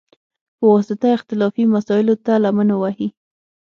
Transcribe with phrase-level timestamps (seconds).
[0.57, 3.07] په واسطه، اختلافي مسایلوته لمن ووهي،